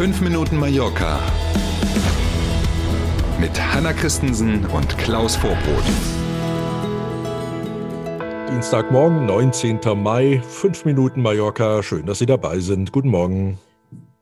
5 0.00 0.22
Minuten 0.22 0.56
Mallorca 0.56 1.20
mit 3.38 3.50
Hanna 3.60 3.92
Christensen 3.92 4.64
und 4.64 4.96
Klaus 4.96 5.36
Vorbrot. 5.36 5.84
Dienstagmorgen, 8.50 9.26
19. 9.26 9.78
Mai, 10.02 10.40
5 10.40 10.86
Minuten 10.86 11.20
Mallorca. 11.20 11.82
Schön, 11.82 12.06
dass 12.06 12.18
Sie 12.20 12.24
dabei 12.24 12.60
sind. 12.60 12.92
Guten 12.92 13.10
Morgen. 13.10 13.58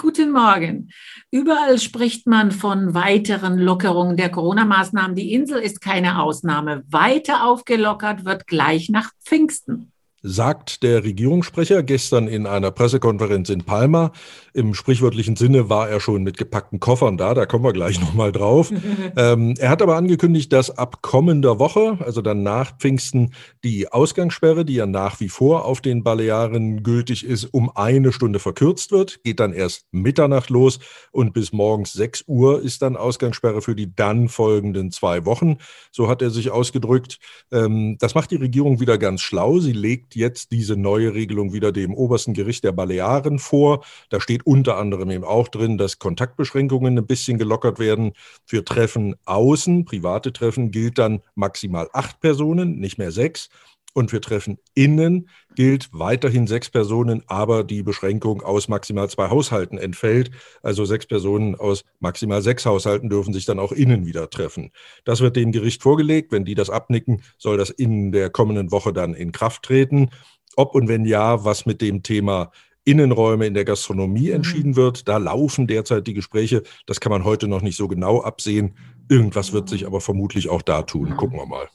Guten 0.00 0.32
Morgen. 0.32 0.90
Überall 1.30 1.78
spricht 1.78 2.26
man 2.26 2.50
von 2.50 2.92
weiteren 2.92 3.56
Lockerungen 3.56 4.16
der 4.16 4.30
Corona-Maßnahmen. 4.30 5.14
Die 5.14 5.32
Insel 5.32 5.60
ist 5.60 5.80
keine 5.80 6.20
Ausnahme. 6.20 6.82
Weiter 6.90 7.46
aufgelockert 7.46 8.24
wird 8.24 8.48
gleich 8.48 8.88
nach 8.88 9.12
Pfingsten 9.24 9.92
sagt 10.22 10.82
der 10.82 11.04
Regierungssprecher 11.04 11.82
gestern 11.82 12.28
in 12.28 12.46
einer 12.46 12.70
Pressekonferenz 12.70 13.48
in 13.48 13.64
Palma. 13.64 14.12
Im 14.52 14.74
sprichwörtlichen 14.74 15.36
Sinne 15.36 15.70
war 15.70 15.88
er 15.88 16.00
schon 16.00 16.22
mit 16.22 16.36
gepackten 16.36 16.80
Koffern 16.80 17.16
da, 17.16 17.34
da 17.34 17.46
kommen 17.46 17.64
wir 17.64 17.72
gleich 17.72 18.00
nochmal 18.00 18.32
drauf. 18.32 18.72
ähm, 19.16 19.54
er 19.58 19.70
hat 19.70 19.82
aber 19.82 19.96
angekündigt, 19.96 20.52
dass 20.52 20.76
ab 20.76 21.02
kommender 21.02 21.58
Woche, 21.58 21.98
also 22.04 22.20
dann 22.20 22.42
nach 22.42 22.76
Pfingsten, 22.78 23.32
die 23.64 23.90
Ausgangssperre, 23.90 24.64
die 24.64 24.74
ja 24.74 24.86
nach 24.86 25.20
wie 25.20 25.28
vor 25.28 25.64
auf 25.64 25.80
den 25.80 26.02
Balearen 26.02 26.82
gültig 26.82 27.24
ist, 27.24 27.44
um 27.44 27.70
eine 27.74 28.12
Stunde 28.12 28.38
verkürzt 28.38 28.92
wird, 28.92 29.22
geht 29.24 29.40
dann 29.40 29.52
erst 29.52 29.86
Mitternacht 29.92 30.50
los 30.50 30.80
und 31.12 31.32
bis 31.32 31.52
morgens 31.52 31.92
6 31.92 32.24
Uhr 32.26 32.60
ist 32.60 32.82
dann 32.82 32.96
Ausgangssperre 32.96 33.62
für 33.62 33.74
die 33.74 33.94
dann 33.94 34.28
folgenden 34.28 34.90
zwei 34.90 35.24
Wochen. 35.24 35.58
So 35.92 36.08
hat 36.08 36.22
er 36.22 36.30
sich 36.30 36.50
ausgedrückt. 36.50 37.18
Ähm, 37.52 37.96
das 37.98 38.14
macht 38.14 38.30
die 38.30 38.36
Regierung 38.36 38.80
wieder 38.80 38.98
ganz 38.98 39.22
schlau. 39.22 39.58
Sie 39.60 39.72
legt 39.72 40.09
legt 40.10 40.16
jetzt 40.16 40.52
diese 40.52 40.76
neue 40.76 41.14
Regelung 41.14 41.52
wieder 41.52 41.72
dem 41.72 41.94
obersten 41.94 42.34
Gericht 42.34 42.64
der 42.64 42.72
Balearen 42.72 43.38
vor. 43.38 43.84
Da 44.08 44.20
steht 44.20 44.44
unter 44.46 44.76
anderem 44.76 45.10
eben 45.10 45.24
auch 45.24 45.48
drin, 45.48 45.78
dass 45.78 45.98
Kontaktbeschränkungen 45.98 46.98
ein 46.98 47.06
bisschen 47.06 47.38
gelockert 47.38 47.78
werden. 47.78 48.12
Für 48.44 48.64
Treffen 48.64 49.14
außen, 49.24 49.84
private 49.84 50.32
Treffen, 50.32 50.70
gilt 50.70 50.98
dann 50.98 51.22
maximal 51.34 51.88
acht 51.92 52.20
Personen, 52.20 52.78
nicht 52.78 52.98
mehr 52.98 53.12
sechs. 53.12 53.50
Und 53.92 54.10
für 54.10 54.20
Treffen 54.20 54.58
innen 54.74 55.28
gilt 55.56 55.88
weiterhin 55.92 56.46
sechs 56.46 56.70
Personen, 56.70 57.24
aber 57.26 57.64
die 57.64 57.82
Beschränkung 57.82 58.42
aus 58.42 58.68
maximal 58.68 59.10
zwei 59.10 59.30
Haushalten 59.30 59.78
entfällt. 59.78 60.30
Also 60.62 60.84
sechs 60.84 61.06
Personen 61.06 61.56
aus 61.56 61.84
maximal 61.98 62.40
sechs 62.40 62.66
Haushalten 62.66 63.08
dürfen 63.08 63.34
sich 63.34 63.46
dann 63.46 63.58
auch 63.58 63.72
innen 63.72 64.06
wieder 64.06 64.30
treffen. 64.30 64.70
Das 65.04 65.20
wird 65.20 65.36
dem 65.36 65.50
Gericht 65.50 65.82
vorgelegt. 65.82 66.30
Wenn 66.30 66.44
die 66.44 66.54
das 66.54 66.70
abnicken, 66.70 67.22
soll 67.36 67.56
das 67.56 67.70
in 67.70 68.12
der 68.12 68.30
kommenden 68.30 68.70
Woche 68.70 68.92
dann 68.92 69.14
in 69.14 69.32
Kraft 69.32 69.64
treten. 69.64 70.10
Ob 70.56 70.74
und 70.74 70.88
wenn 70.88 71.04
ja, 71.04 71.44
was 71.44 71.66
mit 71.66 71.80
dem 71.80 72.02
Thema 72.02 72.52
Innenräume 72.84 73.46
in 73.46 73.54
der 73.54 73.64
Gastronomie 73.64 74.28
mhm. 74.28 74.36
entschieden 74.36 74.76
wird. 74.76 75.06
Da 75.08 75.18
laufen 75.18 75.66
derzeit 75.66 76.06
die 76.06 76.14
Gespräche. 76.14 76.62
Das 76.86 77.00
kann 77.00 77.10
man 77.10 77.24
heute 77.24 77.46
noch 77.46 77.62
nicht 77.62 77.76
so 77.76 77.88
genau 77.88 78.22
absehen. 78.22 78.74
Irgendwas 79.08 79.52
wird 79.52 79.68
sich 79.68 79.86
aber 79.86 80.00
vermutlich 80.00 80.48
auch 80.48 80.62
da 80.62 80.82
tun. 80.82 81.16
Gucken 81.16 81.38
wir 81.38 81.46
mal. 81.46 81.68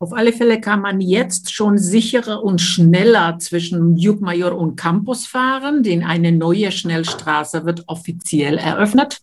Auf 0.00 0.12
alle 0.12 0.32
Fälle 0.32 0.60
kann 0.60 0.80
man 0.80 1.00
jetzt 1.00 1.52
schon 1.52 1.76
sicherer 1.76 2.44
und 2.44 2.60
schneller 2.60 3.38
zwischen 3.40 3.96
Jugmajor 3.96 4.56
und 4.56 4.76
Campus 4.76 5.26
fahren, 5.26 5.82
denn 5.82 6.04
eine 6.04 6.30
neue 6.30 6.70
Schnellstraße 6.70 7.64
wird 7.64 7.82
offiziell 7.88 8.58
eröffnet. 8.58 9.18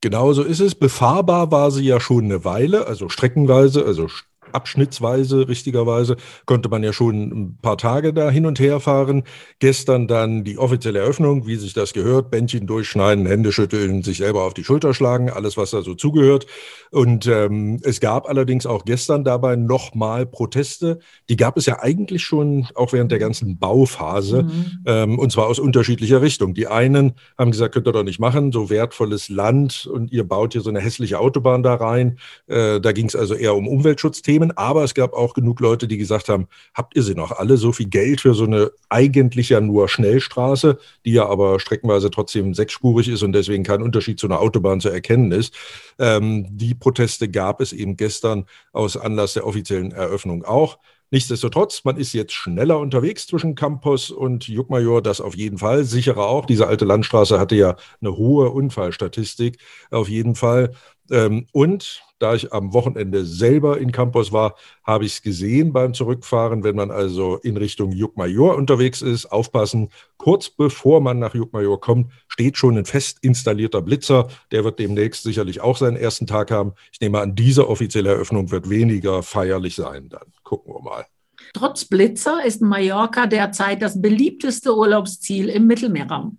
Genau 0.00 0.32
so 0.32 0.42
ist 0.42 0.60
es. 0.60 0.74
Befahrbar 0.74 1.52
war 1.52 1.70
sie 1.70 1.84
ja 1.84 2.00
schon 2.00 2.24
eine 2.24 2.44
Weile, 2.44 2.88
also 2.88 3.08
streckenweise, 3.08 3.84
also 3.84 4.08
abschnittsweise, 4.52 5.48
richtigerweise, 5.48 6.16
konnte 6.46 6.68
man 6.68 6.82
ja 6.82 6.92
schon 6.92 7.30
ein 7.30 7.58
paar 7.60 7.78
Tage 7.78 8.12
da 8.12 8.30
hin 8.30 8.46
und 8.46 8.60
her 8.60 8.80
fahren. 8.80 9.24
Gestern 9.58 10.06
dann 10.06 10.44
die 10.44 10.58
offizielle 10.58 11.00
Eröffnung, 11.00 11.46
wie 11.46 11.56
sich 11.56 11.74
das 11.74 11.92
gehört, 11.92 12.30
Bändchen 12.30 12.66
durchschneiden, 12.66 13.26
Hände 13.26 13.52
schütteln, 13.52 14.02
sich 14.02 14.18
selber 14.18 14.44
auf 14.44 14.54
die 14.54 14.64
Schulter 14.64 14.94
schlagen, 14.94 15.30
alles, 15.30 15.56
was 15.56 15.70
da 15.70 15.82
so 15.82 15.94
zugehört. 15.94 16.46
Und 16.90 17.26
ähm, 17.26 17.80
es 17.82 18.00
gab 18.00 18.28
allerdings 18.28 18.66
auch 18.66 18.84
gestern 18.84 19.24
dabei 19.24 19.56
nochmal 19.56 20.26
Proteste. 20.26 20.98
Die 21.28 21.36
gab 21.36 21.56
es 21.56 21.66
ja 21.66 21.80
eigentlich 21.80 22.22
schon 22.22 22.66
auch 22.74 22.92
während 22.92 23.12
der 23.12 23.18
ganzen 23.18 23.58
Bauphase, 23.58 24.44
mhm. 24.44 24.84
ähm, 24.86 25.18
und 25.18 25.32
zwar 25.32 25.46
aus 25.46 25.58
unterschiedlicher 25.58 26.22
Richtung. 26.22 26.54
Die 26.54 26.66
einen 26.66 27.14
haben 27.36 27.50
gesagt, 27.50 27.74
könnt 27.74 27.86
ihr 27.86 27.92
doch 27.92 28.04
nicht 28.04 28.20
machen, 28.20 28.52
so 28.52 28.70
wertvolles 28.70 29.28
Land 29.28 29.86
und 29.86 30.12
ihr 30.12 30.26
baut 30.26 30.52
hier 30.52 30.62
so 30.62 30.70
eine 30.70 30.80
hässliche 30.80 31.18
Autobahn 31.18 31.62
da 31.62 31.74
rein. 31.74 32.18
Äh, 32.46 32.80
da 32.80 32.92
ging 32.92 33.06
es 33.06 33.16
also 33.16 33.34
eher 33.34 33.54
um 33.54 33.68
Umweltschutzthemen. 33.68 34.37
Themen, 34.38 34.56
aber 34.56 34.84
es 34.84 34.94
gab 34.94 35.14
auch 35.14 35.34
genug 35.34 35.60
Leute, 35.60 35.88
die 35.88 35.98
gesagt 35.98 36.28
haben, 36.28 36.46
habt 36.74 36.96
ihr 36.96 37.02
sie 37.02 37.14
noch 37.14 37.32
alle? 37.32 37.56
So 37.56 37.72
viel 37.72 37.88
Geld 37.88 38.20
für 38.20 38.34
so 38.34 38.44
eine 38.44 38.70
eigentlich 38.88 39.48
ja 39.48 39.60
nur 39.60 39.88
Schnellstraße, 39.88 40.78
die 41.04 41.12
ja 41.12 41.26
aber 41.26 41.58
streckenweise 41.58 42.10
trotzdem 42.10 42.54
sechsspurig 42.54 43.08
ist 43.08 43.22
und 43.22 43.32
deswegen 43.32 43.64
kein 43.64 43.82
Unterschied 43.82 44.20
zu 44.20 44.26
einer 44.26 44.40
Autobahn 44.40 44.80
zu 44.80 44.90
erkennen 44.90 45.32
ist. 45.32 45.54
Ähm, 45.98 46.46
die 46.50 46.74
Proteste 46.74 47.28
gab 47.28 47.60
es 47.60 47.72
eben 47.72 47.96
gestern 47.96 48.44
aus 48.72 48.96
Anlass 48.96 49.34
der 49.34 49.46
offiziellen 49.46 49.92
Eröffnung 49.92 50.44
auch. 50.44 50.78
Nichtsdestotrotz, 51.10 51.84
man 51.84 51.96
ist 51.96 52.12
jetzt 52.12 52.34
schneller 52.34 52.78
unterwegs 52.78 53.26
zwischen 53.26 53.54
Campus 53.54 54.10
und 54.10 54.46
Juckmajor, 54.46 55.00
das 55.00 55.22
auf 55.22 55.34
jeden 55.34 55.56
Fall. 55.58 55.84
Sicherer 55.84 56.26
auch. 56.26 56.44
Diese 56.44 56.66
alte 56.66 56.84
Landstraße 56.84 57.40
hatte 57.40 57.56
ja 57.56 57.76
eine 58.00 58.16
hohe 58.16 58.50
Unfallstatistik, 58.50 59.58
auf 59.90 60.08
jeden 60.08 60.34
Fall. 60.34 60.72
Ähm, 61.10 61.46
und 61.52 62.02
da 62.18 62.34
ich 62.34 62.52
am 62.52 62.72
Wochenende 62.72 63.24
selber 63.24 63.78
in 63.78 63.92
Campus 63.92 64.32
war, 64.32 64.54
habe 64.84 65.04
ich 65.04 65.14
es 65.14 65.22
gesehen 65.22 65.72
beim 65.72 65.94
Zurückfahren. 65.94 66.64
Wenn 66.64 66.76
man 66.76 66.90
also 66.90 67.36
in 67.36 67.56
Richtung 67.56 67.92
Juckmajor 67.92 68.56
unterwegs 68.56 69.02
ist, 69.02 69.26
aufpassen. 69.26 69.90
Kurz 70.16 70.50
bevor 70.50 71.00
man 71.00 71.18
nach 71.18 71.34
Juckmajor 71.34 71.80
kommt, 71.80 72.12
steht 72.26 72.56
schon 72.56 72.76
ein 72.76 72.84
fest 72.84 73.18
installierter 73.22 73.82
Blitzer. 73.82 74.28
Der 74.50 74.64
wird 74.64 74.78
demnächst 74.78 75.22
sicherlich 75.22 75.60
auch 75.60 75.76
seinen 75.76 75.96
ersten 75.96 76.26
Tag 76.26 76.50
haben. 76.50 76.72
Ich 76.92 77.00
nehme 77.00 77.20
an, 77.20 77.34
diese 77.34 77.68
offizielle 77.68 78.10
Eröffnung 78.10 78.50
wird 78.50 78.68
weniger 78.68 79.22
feierlich 79.22 79.76
sein. 79.76 80.08
Dann 80.08 80.32
gucken 80.42 80.74
wir 80.74 80.82
mal. 80.82 81.06
Trotz 81.54 81.84
Blitzer 81.84 82.44
ist 82.44 82.60
Mallorca 82.60 83.26
derzeit 83.26 83.80
das 83.80 84.00
beliebteste 84.00 84.76
Urlaubsziel 84.76 85.48
im 85.48 85.66
Mittelmeerraum. 85.66 86.38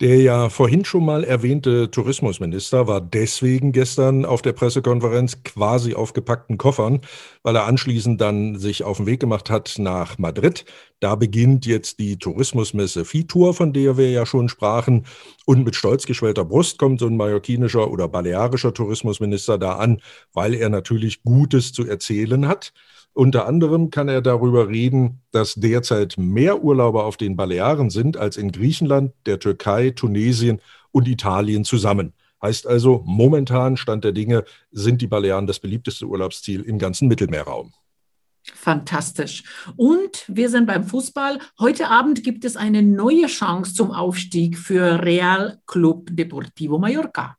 Der 0.00 0.20
ja 0.20 0.48
vorhin 0.48 0.84
schon 0.84 1.04
mal 1.04 1.24
erwähnte 1.24 1.90
Tourismusminister 1.90 2.86
war 2.86 3.00
deswegen 3.00 3.72
gestern 3.72 4.24
auf 4.24 4.42
der 4.42 4.52
Pressekonferenz 4.52 5.42
quasi 5.42 5.94
auf 5.94 6.12
gepackten 6.12 6.56
Koffern, 6.56 7.00
weil 7.42 7.56
er 7.56 7.66
anschließend 7.66 8.20
dann 8.20 8.60
sich 8.60 8.84
auf 8.84 8.98
den 8.98 9.06
Weg 9.06 9.18
gemacht 9.18 9.50
hat 9.50 9.74
nach 9.78 10.16
Madrid. 10.16 10.64
Da 11.00 11.16
beginnt 11.16 11.66
jetzt 11.66 11.98
die 11.98 12.16
Tourismusmesse 12.16 13.04
Fitur, 13.04 13.54
von 13.54 13.72
der 13.72 13.96
wir 13.96 14.12
ja 14.12 14.24
schon 14.24 14.48
sprachen. 14.48 15.04
Und 15.46 15.64
mit 15.64 15.74
stolz 15.74 16.06
geschwellter 16.06 16.44
Brust 16.44 16.78
kommt 16.78 17.00
so 17.00 17.08
ein 17.08 17.16
mallorquinischer 17.16 17.90
oder 17.90 18.06
balearischer 18.06 18.72
Tourismusminister 18.72 19.58
da 19.58 19.78
an, 19.78 20.00
weil 20.32 20.54
er 20.54 20.68
natürlich 20.68 21.24
Gutes 21.24 21.72
zu 21.72 21.84
erzählen 21.84 22.46
hat. 22.46 22.72
Unter 23.12 23.46
anderem 23.46 23.90
kann 23.90 24.08
er 24.08 24.22
darüber 24.22 24.68
reden, 24.68 25.22
dass 25.32 25.54
derzeit 25.54 26.14
mehr 26.18 26.62
Urlauber 26.62 27.04
auf 27.04 27.16
den 27.16 27.36
Balearen 27.36 27.90
sind 27.90 28.16
als 28.16 28.36
in 28.36 28.52
Griechenland, 28.52 29.12
der 29.26 29.40
Türkei, 29.40 29.90
Tunesien 29.90 30.60
und 30.92 31.08
Italien 31.08 31.64
zusammen. 31.64 32.12
Heißt 32.40 32.66
also, 32.66 33.02
momentan 33.04 33.76
Stand 33.76 34.04
der 34.04 34.12
Dinge 34.12 34.44
sind 34.70 35.02
die 35.02 35.08
Balearen 35.08 35.46
das 35.46 35.58
beliebteste 35.58 36.06
Urlaubsziel 36.06 36.62
im 36.62 36.78
ganzen 36.78 37.08
Mittelmeerraum. 37.08 37.72
Fantastisch. 38.54 39.42
Und 39.76 40.24
wir 40.28 40.48
sind 40.48 40.66
beim 40.66 40.84
Fußball. 40.84 41.38
Heute 41.58 41.88
Abend 41.88 42.22
gibt 42.22 42.44
es 42.44 42.56
eine 42.56 42.82
neue 42.82 43.26
Chance 43.26 43.74
zum 43.74 43.90
Aufstieg 43.90 44.56
für 44.56 45.02
Real 45.02 45.60
Club 45.66 46.08
Deportivo 46.12 46.78
Mallorca. 46.78 47.36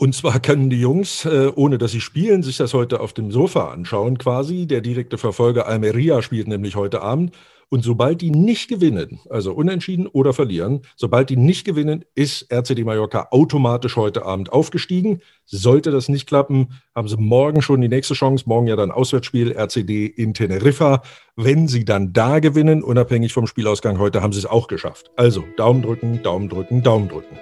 Und 0.00 0.14
zwar 0.14 0.38
können 0.38 0.70
die 0.70 0.80
Jungs, 0.80 1.24
äh, 1.24 1.50
ohne 1.56 1.76
dass 1.76 1.90
sie 1.90 2.00
spielen, 2.00 2.44
sich 2.44 2.56
das 2.56 2.72
heute 2.72 3.00
auf 3.00 3.14
dem 3.14 3.32
Sofa 3.32 3.72
anschauen 3.72 4.16
quasi. 4.16 4.66
Der 4.66 4.80
direkte 4.80 5.18
Verfolger 5.18 5.66
Almeria 5.66 6.22
spielt 6.22 6.46
nämlich 6.46 6.76
heute 6.76 7.02
Abend. 7.02 7.32
Und 7.68 7.82
sobald 7.82 8.20
die 8.20 8.30
nicht 8.30 8.68
gewinnen, 8.68 9.18
also 9.28 9.52
unentschieden 9.52 10.06
oder 10.06 10.32
verlieren, 10.32 10.82
sobald 10.94 11.30
die 11.30 11.36
nicht 11.36 11.64
gewinnen, 11.64 12.04
ist 12.14 12.50
RCD 12.50 12.84
Mallorca 12.84 13.28
automatisch 13.32 13.96
heute 13.96 14.24
Abend 14.24 14.52
aufgestiegen. 14.52 15.20
Sollte 15.44 15.90
das 15.90 16.08
nicht 16.08 16.28
klappen, 16.28 16.68
haben 16.94 17.08
sie 17.08 17.16
morgen 17.18 17.60
schon 17.60 17.80
die 17.80 17.88
nächste 17.88 18.14
Chance. 18.14 18.44
Morgen 18.46 18.68
ja 18.68 18.76
dann 18.76 18.92
Auswärtsspiel 18.92 19.50
RCD 19.50 20.06
in 20.06 20.32
Teneriffa. 20.32 21.02
Wenn 21.34 21.66
sie 21.66 21.84
dann 21.84 22.12
da 22.12 22.38
gewinnen, 22.38 22.84
unabhängig 22.84 23.32
vom 23.32 23.48
Spielausgang 23.48 23.98
heute, 23.98 24.22
haben 24.22 24.32
sie 24.32 24.38
es 24.38 24.46
auch 24.46 24.68
geschafft. 24.68 25.10
Also 25.16 25.44
Daumen 25.56 25.82
drücken, 25.82 26.22
Daumen 26.22 26.48
drücken, 26.48 26.84
Daumen 26.84 27.08
drücken. 27.08 27.36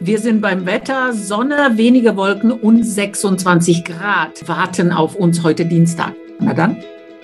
Wir 0.00 0.18
sind 0.18 0.40
beim 0.40 0.66
Wetter. 0.66 1.12
Sonne, 1.12 1.72
wenige 1.74 2.16
Wolken 2.16 2.50
und 2.50 2.82
26 2.82 3.84
Grad 3.84 4.46
warten 4.48 4.92
auf 4.92 5.14
uns 5.14 5.42
heute 5.42 5.64
Dienstag. 5.66 6.12
Na 6.40 6.54
dann. 6.54 6.76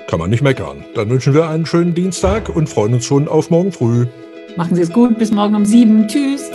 Kann 0.09 0.19
man 0.19 0.31
nicht 0.31 0.43
meckern. 0.43 0.85
Dann 0.95 1.09
wünschen 1.09 1.35
wir 1.35 1.49
einen 1.49 1.67
schönen 1.67 1.95
Dienstag 1.95 2.49
und 2.49 2.69
freuen 2.69 2.95
uns 2.95 3.05
schon 3.05 3.29
auf 3.29 3.51
morgen 3.51 3.73
früh. 3.73 4.07
Machen 4.57 4.75
Sie 4.75 4.83
es 4.83 4.93
gut. 4.93 5.19
Bis 5.19 5.31
morgen 5.31 5.55
um 5.55 5.65
sieben. 5.65 6.09
Tschüss. 6.09 6.51